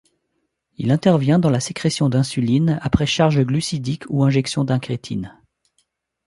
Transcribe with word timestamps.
Il 0.77 0.89
intervient 0.89 1.37
dans 1.37 1.51
la 1.51 1.59
sécrétion 1.59 2.09
d'insuline 2.09 2.79
après 2.81 3.05
charge 3.05 3.39
glucidique 3.43 4.05
ou 4.09 4.23
injection 4.23 4.63
d'incrétines. 4.63 5.39